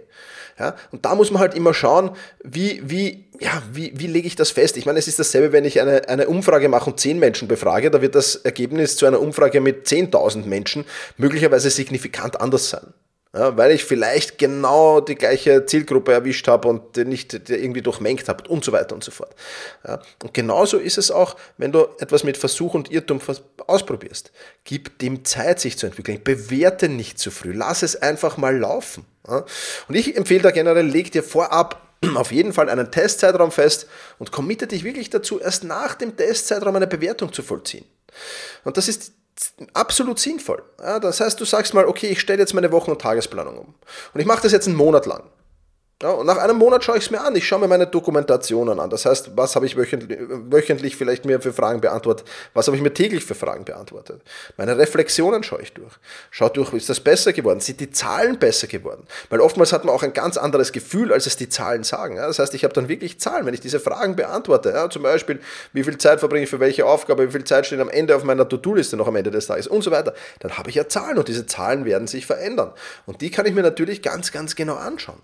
Ja, 0.59 0.75
und 0.91 1.03
da 1.05 1.15
muss 1.15 1.31
man 1.31 1.41
halt 1.41 1.55
immer 1.55 1.73
schauen, 1.73 2.11
wie, 2.43 2.81
wie, 2.85 3.25
ja, 3.39 3.63
wie, 3.71 3.91
wie 3.95 4.07
lege 4.07 4.27
ich 4.27 4.35
das 4.35 4.51
fest? 4.51 4.77
Ich 4.77 4.85
meine, 4.85 4.99
es 4.99 5.07
ist 5.07 5.17
dasselbe, 5.17 5.51
wenn 5.51 5.65
ich 5.65 5.81
eine, 5.81 6.07
eine 6.07 6.27
Umfrage 6.27 6.69
mache 6.69 6.91
und 6.91 6.99
10 6.99 7.17
Menschen 7.17 7.47
befrage, 7.47 7.89
da 7.89 8.01
wird 8.01 8.13
das 8.13 8.35
Ergebnis 8.35 8.95
zu 8.95 9.07
einer 9.07 9.19
Umfrage 9.19 9.61
mit 9.61 9.87
10.000 9.87 10.45
Menschen 10.45 10.85
möglicherweise 11.17 11.69
signifikant 11.71 12.39
anders 12.39 12.69
sein 12.69 12.93
ja, 13.35 13.57
weil 13.57 13.71
ich 13.71 13.83
vielleicht 13.83 14.37
genau 14.37 14.99
die 14.99 15.15
gleiche 15.15 15.65
Zielgruppe 15.65 16.13
erwischt 16.13 16.47
habe 16.47 16.67
und 16.67 16.95
nicht 16.97 17.49
irgendwie 17.49 17.81
durchmengt 17.81 18.29
habe 18.29 18.47
und 18.47 18.63
so 18.63 18.71
weiter 18.71 18.93
und 18.93 19.03
so 19.03 19.09
fort. 19.09 19.33
Ja, 19.87 19.99
und 20.21 20.33
genauso 20.33 20.77
ist 20.77 20.99
es 20.99 21.09
auch, 21.09 21.35
wenn 21.57 21.71
du 21.71 21.87
etwas 21.99 22.23
mit 22.23 22.37
Versuch 22.37 22.75
und 22.75 22.91
Irrtum 22.91 23.19
ausprobierst. 23.65 24.31
Gib 24.63 24.99
dem 24.99 25.25
Zeit, 25.25 25.59
sich 25.59 25.79
zu 25.79 25.87
entwickeln. 25.87 26.23
Bewerte 26.23 26.89
nicht 26.89 27.17
zu 27.17 27.31
früh. 27.31 27.53
Lass 27.53 27.81
es 27.81 27.95
einfach 27.95 28.37
mal 28.37 28.55
laufen. 28.55 29.05
Ja, 29.27 29.45
und 29.87 29.95
ich 29.95 30.15
empfehle 30.15 30.43
da 30.43 30.51
generell, 30.51 30.85
leg 30.85 31.11
dir 31.11 31.23
vorab 31.23 31.81
auf 32.15 32.31
jeden 32.31 32.53
Fall 32.53 32.69
einen 32.69 32.91
Testzeitraum 32.91 33.51
fest 33.51 33.87
und 34.19 34.31
committe 34.31 34.67
dich 34.67 34.83
wirklich 34.83 35.09
dazu, 35.09 35.39
erst 35.39 35.63
nach 35.63 35.95
dem 35.95 36.15
Testzeitraum 36.15 36.75
eine 36.75 36.87
Bewertung 36.87 37.33
zu 37.33 37.41
vollziehen. 37.41 37.85
Und 38.63 38.77
das 38.77 38.87
ist 38.87 39.13
absolut 39.73 40.19
sinnvoll. 40.19 40.63
Ja, 40.79 40.99
das 40.99 41.19
heißt, 41.19 41.39
du 41.39 41.45
sagst 41.45 41.73
mal, 41.73 41.85
okay, 41.85 42.07
ich 42.07 42.19
stelle 42.19 42.39
jetzt 42.39 42.53
meine 42.53 42.71
Wochen- 42.71 42.91
und 42.91 43.01
Tagesplanung 43.01 43.57
um. 43.57 43.73
Und 44.13 44.19
ich 44.19 44.25
mache 44.25 44.43
das 44.43 44.51
jetzt 44.51 44.67
einen 44.67 44.77
Monat 44.77 45.05
lang. 45.05 45.23
Ja, 46.03 46.09
und 46.09 46.25
nach 46.25 46.37
einem 46.37 46.57
Monat 46.57 46.83
schaue 46.83 46.97
ich 46.97 47.05
es 47.05 47.11
mir 47.11 47.21
an. 47.21 47.33
Ich 47.33 47.47
schaue 47.47 47.61
mir 47.61 47.69
meine 47.69 47.87
Dokumentationen 47.87 48.77
an. 48.77 48.89
Das 48.89 49.05
heißt, 49.05 49.37
was 49.37 49.55
habe 49.55 49.65
ich 49.65 49.77
wöchentlich, 49.77 50.19
wöchentlich 50.19 50.97
vielleicht 50.97 51.23
mir 51.23 51.39
für 51.39 51.53
Fragen 51.53 51.79
beantwortet? 51.79 52.27
Was 52.53 52.67
habe 52.67 52.75
ich 52.75 52.83
mir 52.83 52.93
täglich 52.93 53.23
für 53.23 53.35
Fragen 53.35 53.63
beantwortet? 53.63 54.21
Meine 54.57 54.77
Reflexionen 54.77 55.43
schaue 55.43 55.61
ich 55.61 55.71
durch. 55.71 55.93
Schau 56.29 56.49
durch, 56.49 56.73
ist 56.73 56.89
das 56.89 56.99
besser 56.99 57.31
geworden? 57.31 57.61
Sind 57.61 57.79
die 57.79 57.89
Zahlen 57.89 58.37
besser 58.37 58.67
geworden? 58.67 59.07
Weil 59.29 59.39
oftmals 59.39 59.71
hat 59.71 59.85
man 59.85 59.95
auch 59.95 60.03
ein 60.03 60.11
ganz 60.11 60.35
anderes 60.35 60.73
Gefühl, 60.73 61.13
als 61.13 61.25
es 61.25 61.37
die 61.37 61.47
Zahlen 61.47 61.85
sagen. 61.85 62.17
Ja, 62.17 62.27
das 62.27 62.37
heißt, 62.37 62.53
ich 62.53 62.65
habe 62.65 62.73
dann 62.73 62.89
wirklich 62.89 63.21
Zahlen, 63.21 63.45
wenn 63.45 63.53
ich 63.53 63.61
diese 63.61 63.79
Fragen 63.79 64.17
beantworte. 64.17 64.71
Ja, 64.71 64.89
zum 64.89 65.03
Beispiel, 65.03 65.39
wie 65.71 65.85
viel 65.85 65.97
Zeit 65.97 66.19
verbringe 66.19 66.43
ich 66.43 66.49
für 66.49 66.59
welche 66.59 66.85
Aufgabe? 66.85 67.29
Wie 67.29 67.31
viel 67.31 67.45
Zeit 67.45 67.65
steht 67.65 67.79
am 67.79 67.87
Ende 67.87 68.13
auf 68.13 68.25
meiner 68.25 68.49
To-Do-Liste 68.49 68.97
noch 68.97 69.07
am 69.07 69.15
Ende 69.15 69.31
des 69.31 69.47
Tages? 69.47 69.67
Und 69.67 69.85
so 69.85 69.91
weiter. 69.91 70.13
Dann 70.41 70.57
habe 70.57 70.69
ich 70.69 70.75
ja 70.75 70.89
Zahlen 70.89 71.17
und 71.17 71.29
diese 71.29 71.45
Zahlen 71.45 71.85
werden 71.85 72.07
sich 72.07 72.25
verändern. 72.25 72.73
Und 73.05 73.21
die 73.21 73.31
kann 73.31 73.45
ich 73.45 73.53
mir 73.53 73.63
natürlich 73.63 74.01
ganz, 74.01 74.33
ganz 74.33 74.55
genau 74.57 74.75
anschauen. 74.75 75.21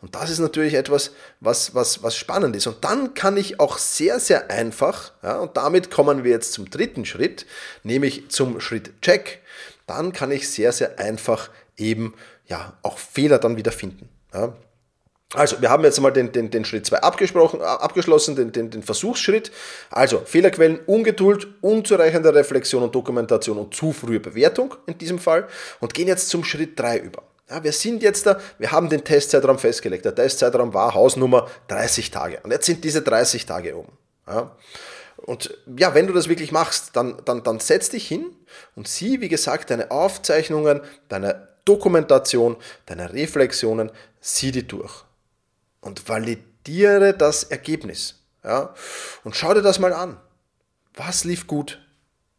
Und 0.00 0.14
das 0.14 0.30
ist 0.30 0.38
natürlich 0.38 0.74
etwas, 0.74 1.12
was, 1.40 1.74
was, 1.74 2.02
was 2.02 2.16
spannend 2.16 2.54
ist. 2.56 2.66
Und 2.66 2.84
dann 2.84 3.14
kann 3.14 3.36
ich 3.36 3.58
auch 3.58 3.78
sehr, 3.78 4.20
sehr 4.20 4.50
einfach, 4.50 5.12
ja, 5.22 5.38
und 5.38 5.56
damit 5.56 5.90
kommen 5.90 6.24
wir 6.24 6.30
jetzt 6.30 6.52
zum 6.52 6.68
dritten 6.68 7.04
Schritt, 7.04 7.46
nämlich 7.82 8.28
zum 8.28 8.60
Schritt 8.60 9.00
Check. 9.00 9.40
Dann 9.86 10.12
kann 10.12 10.30
ich 10.30 10.50
sehr, 10.50 10.72
sehr 10.72 10.98
einfach 10.98 11.50
eben 11.76 12.14
ja, 12.46 12.74
auch 12.82 12.98
Fehler 12.98 13.38
dann 13.38 13.56
wieder 13.56 13.72
finden. 13.72 14.08
Ja. 14.32 14.54
Also, 15.34 15.60
wir 15.60 15.68
haben 15.68 15.82
jetzt 15.82 16.00
mal 16.00 16.12
den, 16.12 16.30
den, 16.30 16.50
den 16.50 16.64
Schritt 16.64 16.86
2 16.86 16.98
abgeschlossen, 16.98 18.36
den, 18.36 18.52
den, 18.52 18.70
den 18.70 18.82
Versuchsschritt. 18.82 19.50
Also, 19.90 20.22
Fehlerquellen, 20.24 20.78
Ungeduld, 20.86 21.48
unzureichende 21.60 22.32
Reflexion 22.32 22.84
und 22.84 22.94
Dokumentation 22.94 23.58
und 23.58 23.74
zu 23.74 23.92
frühe 23.92 24.20
Bewertung 24.20 24.76
in 24.86 24.96
diesem 24.96 25.18
Fall. 25.18 25.48
Und 25.80 25.92
gehen 25.92 26.06
jetzt 26.06 26.28
zum 26.28 26.44
Schritt 26.44 26.78
3 26.78 26.98
über. 26.98 27.22
Ja, 27.48 27.62
wir 27.62 27.72
sind 27.72 28.02
jetzt 28.02 28.26
da, 28.26 28.40
wir 28.58 28.72
haben 28.72 28.88
den 28.88 29.04
Testzeitraum 29.04 29.58
festgelegt. 29.58 30.04
Der 30.04 30.14
Testzeitraum 30.14 30.72
war 30.72 30.94
Hausnummer 30.94 31.48
30 31.68 32.10
Tage. 32.10 32.40
Und 32.42 32.50
jetzt 32.50 32.66
sind 32.66 32.82
diese 32.84 33.02
30 33.02 33.44
Tage 33.44 33.76
um. 33.76 33.86
Ja. 34.26 34.56
Und 35.16 35.56
ja, 35.78 35.94
wenn 35.94 36.06
du 36.06 36.12
das 36.12 36.28
wirklich 36.28 36.52
machst, 36.52 36.96
dann, 36.96 37.16
dann, 37.24 37.42
dann 37.42 37.60
setz 37.60 37.90
dich 37.90 38.06
hin 38.08 38.34
und 38.74 38.88
sieh, 38.88 39.20
wie 39.20 39.28
gesagt, 39.28 39.70
deine 39.70 39.90
Aufzeichnungen, 39.90 40.80
deine 41.08 41.48
Dokumentation, 41.64 42.56
deine 42.86 43.12
Reflexionen, 43.12 43.90
sieh 44.20 44.52
die 44.52 44.66
durch. 44.66 45.04
Und 45.80 46.08
validiere 46.08 47.14
das 47.14 47.44
Ergebnis. 47.44 48.22
Ja. 48.42 48.74
Und 49.22 49.36
schau 49.36 49.52
dir 49.52 49.62
das 49.62 49.78
mal 49.78 49.92
an. 49.92 50.18
Was 50.94 51.24
lief 51.24 51.46
gut? 51.46 51.83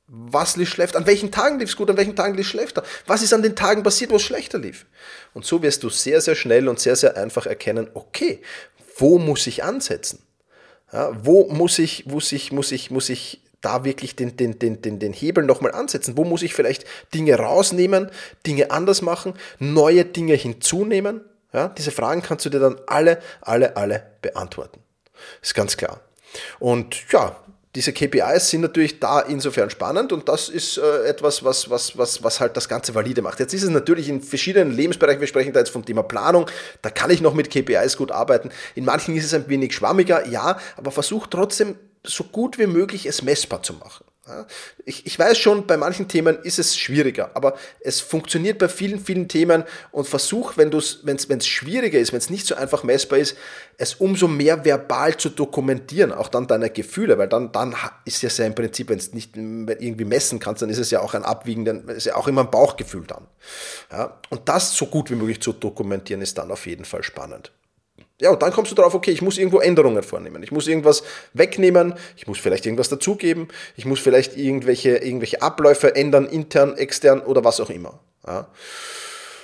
Was 0.07 0.55
lief 0.55 0.69
schlechter? 0.69 0.99
An 0.99 1.07
welchen 1.07 1.31
Tagen 1.31 1.59
lief 1.59 1.69
es 1.69 1.75
gut? 1.75 1.89
An 1.89 1.97
welchen 1.97 2.15
Tagen 2.15 2.35
lief 2.35 2.45
es 2.45 2.51
schlechter? 2.51 2.83
Was 3.07 3.23
ist 3.23 3.33
an 3.33 3.41
den 3.41 3.55
Tagen 3.55 3.81
passiert, 3.81 4.11
wo 4.11 4.17
es 4.17 4.21
schlechter 4.21 4.59
lief? 4.59 4.85
Und 5.33 5.45
so 5.45 5.63
wirst 5.63 5.83
du 5.83 5.89
sehr, 5.89 6.21
sehr 6.21 6.35
schnell 6.35 6.67
und 6.67 6.79
sehr, 6.79 6.95
sehr 6.95 7.17
einfach 7.17 7.47
erkennen, 7.47 7.89
okay, 7.93 8.41
wo 8.97 9.17
muss 9.17 9.47
ich 9.47 9.63
ansetzen? 9.63 10.19
Ja, 10.93 11.11
wo 11.25 11.47
muss 11.51 11.79
ich, 11.79 12.05
muss 12.05 12.31
ich, 12.31 12.51
muss 12.51 12.71
ich, 12.71 12.91
muss 12.91 13.09
ich 13.09 13.41
da 13.61 13.83
wirklich 13.83 14.15
den, 14.15 14.37
den, 14.37 14.59
den, 14.59 14.81
den, 14.81 14.99
den 14.99 15.13
Hebel 15.13 15.43
nochmal 15.43 15.71
ansetzen? 15.71 16.15
Wo 16.15 16.23
muss 16.23 16.43
ich 16.43 16.53
vielleicht 16.53 16.85
Dinge 17.13 17.35
rausnehmen, 17.37 18.11
Dinge 18.45 18.69
anders 18.69 19.01
machen, 19.01 19.33
neue 19.57 20.05
Dinge 20.05 20.35
hinzunehmen? 20.35 21.21
Ja, 21.51 21.69
diese 21.69 21.91
Fragen 21.91 22.21
kannst 22.21 22.45
du 22.45 22.49
dir 22.49 22.59
dann 22.59 22.79
alle, 22.85 23.19
alle, 23.41 23.75
alle 23.75 24.05
beantworten. 24.21 24.81
Ist 25.41 25.55
ganz 25.55 25.77
klar. 25.77 26.01
Und 26.59 27.11
ja, 27.11 27.35
diese 27.75 27.91
KPIs 27.91 28.49
sind 28.49 28.61
natürlich 28.61 28.99
da 28.99 29.19
insofern 29.19 29.69
spannend 29.69 30.13
und 30.13 30.29
das 30.29 30.47
ist 30.47 30.77
äh, 30.77 31.03
etwas, 31.05 31.43
was, 31.43 31.69
was, 31.69 31.97
was, 31.97 32.23
was 32.23 32.39
halt 32.39 32.55
das 32.55 32.69
Ganze 32.69 32.95
valide 32.95 33.21
macht. 33.21 33.39
Jetzt 33.39 33.53
ist 33.53 33.63
es 33.63 33.69
natürlich 33.69 34.07
in 34.07 34.21
verschiedenen 34.21 34.71
Lebensbereichen, 34.71 35.19
wir 35.19 35.27
sprechen 35.27 35.51
da 35.51 35.59
jetzt 35.59 35.69
vom 35.69 35.85
Thema 35.85 36.03
Planung, 36.03 36.49
da 36.81 36.89
kann 36.89 37.11
ich 37.11 37.21
noch 37.21 37.33
mit 37.33 37.49
KPIs 37.49 37.97
gut 37.97 38.11
arbeiten. 38.11 38.49
In 38.75 38.85
manchen 38.85 39.15
ist 39.15 39.25
es 39.25 39.33
ein 39.33 39.49
wenig 39.49 39.75
schwammiger, 39.75 40.25
ja, 40.27 40.57
aber 40.77 40.91
versuch 40.91 41.27
trotzdem 41.27 41.75
so 42.03 42.23
gut 42.23 42.57
wie 42.57 42.67
möglich 42.67 43.05
es 43.05 43.21
messbar 43.21 43.61
zu 43.61 43.73
machen. 43.73 44.05
Ich, 44.85 45.05
ich 45.05 45.19
weiß 45.19 45.37
schon, 45.37 45.67
bei 45.67 45.77
manchen 45.77 46.07
Themen 46.07 46.39
ist 46.41 46.57
es 46.57 46.75
schwieriger, 46.75 47.29
aber 47.35 47.55
es 47.79 48.01
funktioniert 48.01 48.57
bei 48.57 48.67
vielen, 48.67 48.99
vielen 48.99 49.27
Themen 49.27 49.63
und 49.91 50.07
versuch, 50.07 50.57
wenn 50.57 50.71
es 50.73 51.47
schwieriger 51.47 51.99
ist, 51.99 52.11
wenn 52.11 52.17
es 52.17 52.31
nicht 52.31 52.47
so 52.47 52.55
einfach 52.55 52.83
messbar 52.83 53.19
ist, 53.19 53.37
es 53.77 53.93
umso 53.95 54.27
mehr 54.27 54.65
verbal 54.65 55.15
zu 55.17 55.29
dokumentieren, 55.29 56.11
auch 56.11 56.29
dann 56.29 56.47
deine 56.47 56.71
Gefühle, 56.71 57.19
weil 57.19 57.27
dann, 57.27 57.51
dann 57.51 57.75
ist 58.05 58.23
es 58.23 58.37
ja 58.37 58.45
im 58.45 58.55
Prinzip, 58.55 58.89
wenn 58.89 58.97
es 58.97 59.13
nicht 59.13 59.37
irgendwie 59.37 60.05
messen 60.05 60.39
kannst, 60.39 60.63
dann 60.63 60.69
ist 60.69 60.79
es 60.79 60.89
ja 60.89 61.01
auch 61.01 61.13
ein 61.13 61.23
Abwiegen, 61.23 61.87
ist 61.89 62.05
ja 62.05 62.15
auch 62.15 62.27
immer 62.27 62.41
ein 62.41 62.51
Bauchgefühl 62.51 63.05
dann. 63.05 63.27
Ja, 63.91 64.19
und 64.29 64.49
das 64.49 64.75
so 64.75 64.87
gut 64.87 65.11
wie 65.11 65.15
möglich 65.15 65.41
zu 65.41 65.53
dokumentieren, 65.53 66.21
ist 66.21 66.37
dann 66.37 66.49
auf 66.51 66.65
jeden 66.65 66.85
Fall 66.85 67.03
spannend. 67.03 67.51
Ja, 68.21 68.31
und 68.31 68.41
dann 68.41 68.53
kommst 68.53 68.71
du 68.71 68.75
darauf, 68.75 68.93
okay, 68.93 69.11
ich 69.11 69.21
muss 69.21 69.37
irgendwo 69.37 69.59
Änderungen 69.59 70.01
vornehmen. 70.01 70.41
Ich 70.41 70.51
muss 70.51 70.67
irgendwas 70.67 71.03
wegnehmen, 71.33 71.95
ich 72.15 72.27
muss 72.27 72.39
vielleicht 72.39 72.65
irgendwas 72.65 72.87
dazugeben, 72.87 73.49
ich 73.75 73.85
muss 73.85 73.99
vielleicht 73.99 74.37
irgendwelche, 74.37 74.97
irgendwelche 74.97 75.41
Abläufe 75.41 75.95
ändern, 75.95 76.25
intern, 76.25 76.77
extern 76.77 77.21
oder 77.21 77.43
was 77.43 77.59
auch 77.59 77.69
immer. 77.69 77.99
Ja. 78.25 78.47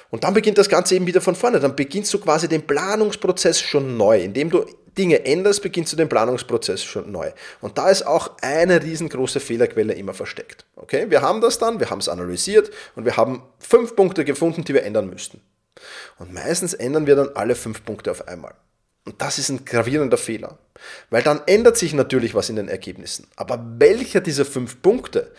Und 0.10 0.24
dann 0.24 0.34
beginnt 0.34 0.58
das 0.58 0.70
Ganze 0.70 0.96
eben 0.96 1.08
wieder 1.08 1.22
von 1.22 1.36
vorne. 1.36 1.60
Dann 1.60 1.76
beginnst 1.76 2.14
du 2.14 2.20
quasi 2.20 2.48
den 2.48 2.68
Planungsprozess 2.68 3.60
schon 3.62 3.98
neu. 3.98 4.22
Indem 4.22 4.50
du 4.50 4.66
Dinge 4.98 5.26
änderst, 5.26 5.62
beginnst 5.62 5.94
du 5.94 5.98
den 5.98 6.10
Planungsprozess 6.10 6.84
schon 6.84 7.12
neu. 7.12 7.32
Und 7.62 7.78
da 7.78 7.90
ist 7.90 8.06
auch 8.06 8.32
eine 8.42 8.84
riesengroße 8.84 9.40
Fehlerquelle 9.40 9.94
immer 9.94 10.14
versteckt. 10.14 10.66
Okay, 10.76 11.10
wir 11.10 11.22
haben 11.22 11.40
das 11.40 11.60
dann, 11.60 11.80
wir 11.80 11.90
haben 11.90 12.00
es 12.00 12.10
analysiert 12.10 12.72
und 12.96 13.06
wir 13.06 13.16
haben 13.16 13.42
fünf 13.60 13.96
Punkte 13.96 14.26
gefunden, 14.26 14.66
die 14.66 14.74
wir 14.74 14.84
ändern 14.84 15.10
müssten. 15.10 15.42
Und 16.18 16.34
meistens 16.34 16.74
ändern 16.74 17.08
wir 17.08 17.16
dann 17.16 17.36
alle 17.36 17.56
fünf 17.56 17.84
Punkte 17.86 18.12
auf 18.12 18.28
einmal. 18.28 18.54
Und 19.06 19.22
das 19.22 19.40
ist 19.40 19.50
ein 19.50 19.66
gravierender 19.66 20.18
Fehler. 20.18 20.60
Weil 21.10 21.24
dann 21.24 21.42
ändert 21.48 21.78
sich 21.78 21.94
natürlich 21.94 22.36
was 22.36 22.50
in 22.50 22.56
den 22.56 22.68
Ergebnissen. 22.68 23.28
Aber 23.36 23.64
welcher 23.78 24.22
dieser 24.22 24.46
fünf 24.46 24.82
Punkte 24.82 25.34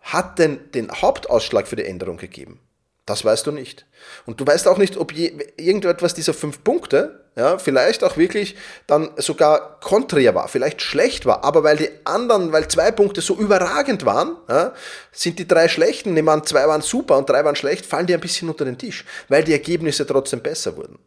hat 0.00 0.38
denn 0.38 0.70
den 0.72 0.90
Hauptausschlag 0.90 1.68
für 1.68 1.76
die 1.76 1.84
Änderung 1.84 2.16
gegeben? 2.16 2.60
Das 3.06 3.24
weißt 3.24 3.46
du 3.46 3.52
nicht. 3.52 3.86
Und 4.26 4.40
du 4.40 4.46
weißt 4.46 4.68
auch 4.68 4.78
nicht, 4.78 4.96
ob 4.96 5.12
je, 5.12 5.32
irgendetwas 5.56 6.14
dieser 6.14 6.34
fünf 6.34 6.62
Punkte 6.62 7.22
ja, 7.34 7.58
vielleicht 7.58 8.04
auch 8.04 8.18
wirklich 8.18 8.56
dann 8.86 9.10
sogar 9.16 9.80
konträr 9.80 10.34
war, 10.34 10.48
vielleicht 10.48 10.82
schlecht 10.82 11.24
war, 11.24 11.44
aber 11.44 11.64
weil 11.64 11.78
die 11.78 11.88
anderen, 12.04 12.52
weil 12.52 12.68
zwei 12.68 12.90
Punkte 12.90 13.22
so 13.22 13.36
überragend 13.36 14.04
waren, 14.04 14.36
ja, 14.50 14.74
sind 15.12 15.38
die 15.38 15.48
drei 15.48 15.68
schlechten, 15.68 16.12
nehmen 16.12 16.28
an, 16.28 16.44
zwei 16.44 16.68
waren 16.68 16.82
super 16.82 17.16
und 17.16 17.30
drei 17.30 17.42
waren 17.44 17.56
schlecht, 17.56 17.86
fallen 17.86 18.06
die 18.06 18.14
ein 18.14 18.20
bisschen 18.20 18.50
unter 18.50 18.66
den 18.66 18.76
Tisch, 18.76 19.06
weil 19.28 19.44
die 19.44 19.52
Ergebnisse 19.52 20.06
trotzdem 20.06 20.40
besser 20.40 20.76
wurden. 20.76 20.98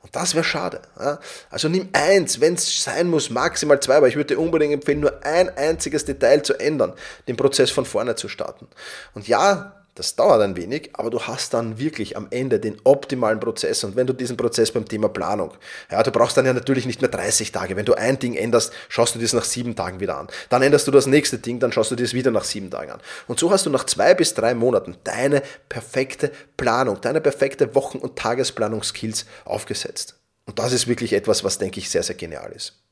Und 0.00 0.14
das 0.14 0.34
wäre 0.34 0.44
schade. 0.44 0.80
Ja? 0.98 1.18
Also 1.50 1.68
nimm 1.68 1.88
eins, 1.92 2.40
wenn 2.40 2.54
es 2.54 2.82
sein 2.82 3.10
muss, 3.10 3.30
maximal 3.30 3.80
zwei, 3.80 3.96
aber 3.96 4.08
ich 4.08 4.16
würde 4.16 4.34
dir 4.34 4.40
unbedingt 4.40 4.72
empfehlen, 4.72 5.00
nur 5.00 5.24
ein 5.24 5.54
einziges 5.54 6.04
Detail 6.04 6.42
zu 6.42 6.54
ändern, 6.58 6.94
den 7.26 7.36
Prozess 7.36 7.70
von 7.70 7.84
vorne 7.84 8.14
zu 8.14 8.28
starten. 8.28 8.68
Und 9.14 9.28
ja, 9.28 9.77
das 9.98 10.14
dauert 10.14 10.40
ein 10.42 10.56
wenig, 10.56 10.90
aber 10.92 11.10
du 11.10 11.20
hast 11.20 11.54
dann 11.54 11.78
wirklich 11.78 12.16
am 12.16 12.28
Ende 12.30 12.60
den 12.60 12.76
optimalen 12.84 13.40
Prozess. 13.40 13.82
Und 13.82 13.96
wenn 13.96 14.06
du 14.06 14.12
diesen 14.12 14.36
Prozess 14.36 14.70
beim 14.70 14.86
Thema 14.86 15.08
Planung, 15.08 15.50
ja, 15.90 16.02
du 16.04 16.12
brauchst 16.12 16.36
dann 16.36 16.46
ja 16.46 16.52
natürlich 16.52 16.86
nicht 16.86 17.00
mehr 17.00 17.10
30 17.10 17.50
Tage. 17.50 17.74
Wenn 17.74 17.84
du 17.84 17.94
ein 17.94 18.16
Ding 18.18 18.34
änderst, 18.34 18.72
schaust 18.88 19.16
du 19.16 19.18
das 19.18 19.32
nach 19.32 19.44
sieben 19.44 19.74
Tagen 19.74 19.98
wieder 19.98 20.16
an. 20.16 20.28
Dann 20.50 20.62
änderst 20.62 20.86
du 20.86 20.92
das 20.92 21.06
nächste 21.06 21.38
Ding, 21.38 21.58
dann 21.58 21.72
schaust 21.72 21.90
du 21.90 21.96
das 21.96 22.14
wieder 22.14 22.30
nach 22.30 22.44
sieben 22.44 22.70
Tagen 22.70 22.92
an. 22.92 23.00
Und 23.26 23.40
so 23.40 23.50
hast 23.50 23.66
du 23.66 23.70
nach 23.70 23.84
zwei 23.84 24.14
bis 24.14 24.34
drei 24.34 24.54
Monaten 24.54 24.96
deine 25.02 25.42
perfekte 25.68 26.30
Planung, 26.56 27.00
deine 27.00 27.20
perfekte 27.20 27.74
Wochen- 27.74 27.98
und 27.98 28.14
Tagesplanungskills 28.16 29.26
aufgesetzt. 29.44 30.14
Und 30.46 30.60
das 30.60 30.72
ist 30.72 30.86
wirklich 30.86 31.12
etwas, 31.12 31.42
was, 31.42 31.58
denke 31.58 31.80
ich, 31.80 31.90
sehr, 31.90 32.04
sehr 32.04 32.14
genial 32.14 32.52
ist. 32.52 32.87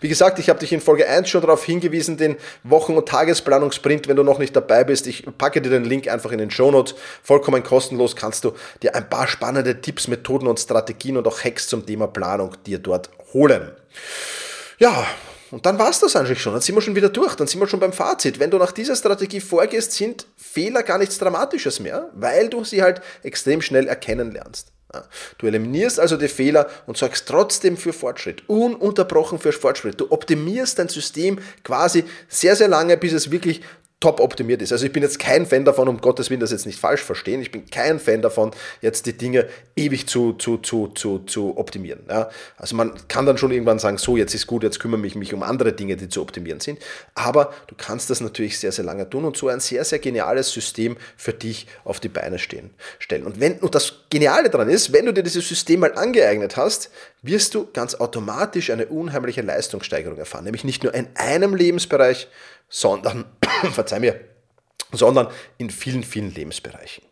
Wie 0.00 0.08
gesagt, 0.08 0.38
ich 0.38 0.48
habe 0.48 0.58
dich 0.58 0.72
in 0.72 0.80
Folge 0.80 1.08
1 1.08 1.28
schon 1.28 1.42
darauf 1.42 1.64
hingewiesen, 1.64 2.16
den 2.16 2.36
Wochen- 2.64 2.96
und 2.96 3.08
Tagesplanungsprint, 3.08 4.08
wenn 4.08 4.16
du 4.16 4.24
noch 4.24 4.38
nicht 4.38 4.56
dabei 4.56 4.82
bist. 4.82 5.06
Ich 5.06 5.24
packe 5.38 5.62
dir 5.62 5.70
den 5.70 5.84
Link 5.84 6.08
einfach 6.08 6.32
in 6.32 6.38
den 6.38 6.50
Shownotes. 6.50 6.94
Vollkommen 7.22 7.62
kostenlos 7.62 8.16
kannst 8.16 8.44
du 8.44 8.52
dir 8.82 8.94
ein 8.96 9.08
paar 9.08 9.28
spannende 9.28 9.80
Tipps, 9.80 10.08
Methoden 10.08 10.48
und 10.48 10.58
Strategien 10.58 11.16
und 11.16 11.28
auch 11.28 11.44
Hacks 11.44 11.68
zum 11.68 11.86
Thema 11.86 12.08
Planung 12.08 12.56
dir 12.66 12.78
dort 12.78 13.10
holen. 13.32 13.70
Ja, 14.78 15.06
und 15.50 15.66
dann 15.66 15.78
war 15.78 15.90
es 15.90 16.00
das 16.00 16.16
eigentlich 16.16 16.40
schon. 16.40 16.52
Dann 16.52 16.62
sind 16.62 16.74
wir 16.74 16.82
schon 16.82 16.96
wieder 16.96 17.08
durch. 17.08 17.34
Dann 17.34 17.46
sind 17.46 17.60
wir 17.60 17.68
schon 17.68 17.80
beim 17.80 17.92
Fazit. 17.92 18.38
Wenn 18.38 18.50
du 18.50 18.58
nach 18.58 18.72
dieser 18.72 18.96
Strategie 18.96 19.40
vorgehst, 19.40 19.92
sind 19.92 20.26
Fehler 20.36 20.82
gar 20.82 20.98
nichts 20.98 21.18
Dramatisches 21.18 21.80
mehr, 21.80 22.08
weil 22.14 22.48
du 22.48 22.64
sie 22.64 22.82
halt 22.82 23.02
extrem 23.22 23.62
schnell 23.62 23.86
erkennen 23.86 24.32
lernst. 24.32 24.72
Du 25.38 25.46
eliminierst 25.46 26.00
also 26.00 26.16
die 26.16 26.28
Fehler 26.28 26.68
und 26.86 26.96
sorgst 26.96 27.28
trotzdem 27.28 27.76
für 27.76 27.92
Fortschritt, 27.92 28.48
ununterbrochen 28.48 29.38
für 29.38 29.52
Fortschritt. 29.52 30.00
Du 30.00 30.10
optimierst 30.10 30.78
dein 30.78 30.88
System 30.88 31.38
quasi 31.62 32.04
sehr, 32.28 32.56
sehr 32.56 32.68
lange, 32.68 32.96
bis 32.96 33.12
es 33.12 33.30
wirklich 33.30 33.62
top 34.00 34.18
optimiert 34.18 34.62
ist. 34.62 34.72
Also 34.72 34.86
ich 34.86 34.92
bin 34.92 35.02
jetzt 35.02 35.18
kein 35.18 35.44
Fan 35.44 35.66
davon, 35.66 35.86
um 35.86 36.00
Gottes 36.00 36.30
Willen 36.30 36.40
das 36.40 36.50
jetzt 36.50 36.64
nicht 36.64 36.80
falsch 36.80 37.02
verstehen, 37.02 37.42
ich 37.42 37.52
bin 37.52 37.66
kein 37.66 38.00
Fan 38.00 38.22
davon, 38.22 38.50
jetzt 38.80 39.04
die 39.04 39.12
Dinge 39.12 39.46
ewig 39.76 40.08
zu, 40.08 40.32
zu, 40.32 40.56
zu, 40.56 40.88
zu, 40.88 41.18
zu 41.20 41.58
optimieren. 41.58 42.00
Ja? 42.08 42.30
Also 42.56 42.74
man 42.76 42.94
kann 43.08 43.26
dann 43.26 43.36
schon 43.36 43.50
irgendwann 43.50 43.78
sagen, 43.78 43.98
so 43.98 44.16
jetzt 44.16 44.34
ist 44.34 44.46
gut, 44.46 44.62
jetzt 44.62 44.80
kümmere 44.80 45.06
ich 45.06 45.14
mich 45.14 45.34
um 45.34 45.42
andere 45.42 45.74
Dinge, 45.74 45.96
die 45.96 46.08
zu 46.08 46.22
optimieren 46.22 46.60
sind. 46.60 46.78
Aber 47.14 47.52
du 47.66 47.74
kannst 47.76 48.08
das 48.08 48.22
natürlich 48.22 48.58
sehr, 48.58 48.72
sehr 48.72 48.86
lange 48.86 49.08
tun 49.08 49.26
und 49.26 49.36
so 49.36 49.48
ein 49.48 49.60
sehr, 49.60 49.84
sehr 49.84 49.98
geniales 49.98 50.50
System 50.50 50.96
für 51.18 51.34
dich 51.34 51.66
auf 51.84 52.00
die 52.00 52.08
Beine 52.08 52.38
stehen, 52.38 52.70
stellen. 52.98 53.24
Und, 53.24 53.38
wenn, 53.38 53.58
und 53.58 53.74
das 53.74 53.92
Geniale 54.08 54.48
daran 54.48 54.70
ist, 54.70 54.94
wenn 54.94 55.04
du 55.04 55.12
dir 55.12 55.22
dieses 55.22 55.46
System 55.46 55.80
mal 55.80 55.92
angeeignet 55.92 56.56
hast, 56.56 56.90
wirst 57.22 57.54
du 57.54 57.68
ganz 57.72 57.94
automatisch 57.96 58.70
eine 58.70 58.86
unheimliche 58.86 59.42
Leistungssteigerung 59.42 60.16
erfahren. 60.16 60.44
Nämlich 60.44 60.64
nicht 60.64 60.82
nur 60.82 60.94
in 60.94 61.06
einem 61.16 61.54
Lebensbereich, 61.54 62.28
sondern, 62.70 63.26
verzeih 63.72 64.00
mir, 64.00 64.18
sondern 64.92 65.28
in 65.58 65.68
vielen, 65.68 66.02
vielen 66.02 66.32
Lebensbereichen. 66.34 67.04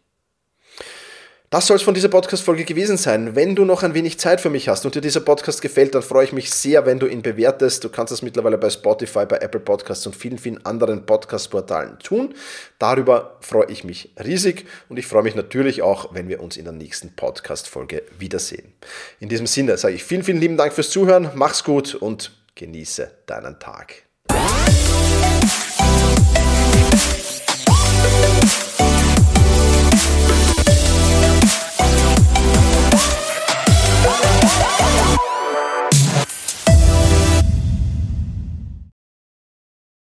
Das 1.50 1.66
soll 1.66 1.76
es 1.76 1.82
von 1.82 1.94
dieser 1.94 2.10
Podcast-Folge 2.10 2.66
gewesen 2.66 2.98
sein. 2.98 3.34
Wenn 3.34 3.56
du 3.56 3.64
noch 3.64 3.82
ein 3.82 3.94
wenig 3.94 4.18
Zeit 4.18 4.38
für 4.38 4.50
mich 4.50 4.68
hast 4.68 4.84
und 4.84 4.94
dir 4.94 5.00
dieser 5.00 5.20
Podcast 5.20 5.62
gefällt, 5.62 5.94
dann 5.94 6.02
freue 6.02 6.24
ich 6.24 6.34
mich 6.34 6.50
sehr, 6.50 6.84
wenn 6.84 6.98
du 6.98 7.06
ihn 7.06 7.22
bewertest. 7.22 7.82
Du 7.82 7.88
kannst 7.88 8.12
das 8.12 8.20
mittlerweile 8.20 8.58
bei 8.58 8.68
Spotify, 8.68 9.24
bei 9.24 9.38
Apple 9.38 9.60
Podcasts 9.60 10.06
und 10.06 10.14
vielen, 10.14 10.36
vielen 10.36 10.62
anderen 10.66 11.06
Podcast-Portalen 11.06 12.00
tun. 12.00 12.34
Darüber 12.78 13.38
freue 13.40 13.70
ich 13.70 13.82
mich 13.82 14.12
riesig 14.22 14.66
und 14.90 14.98
ich 14.98 15.06
freue 15.06 15.22
mich 15.22 15.36
natürlich 15.36 15.80
auch, 15.80 16.12
wenn 16.12 16.28
wir 16.28 16.42
uns 16.42 16.58
in 16.58 16.64
der 16.64 16.74
nächsten 16.74 17.16
Podcast-Folge 17.16 18.02
wiedersehen. 18.18 18.74
In 19.18 19.30
diesem 19.30 19.46
Sinne 19.46 19.78
sage 19.78 19.94
ich 19.94 20.04
vielen, 20.04 20.24
vielen 20.24 20.40
lieben 20.40 20.58
Dank 20.58 20.74
fürs 20.74 20.90
Zuhören. 20.90 21.30
Mach's 21.34 21.64
gut 21.64 21.94
und 21.94 22.30
genieße 22.56 23.10
deinen 23.24 23.58
Tag. 23.58 24.02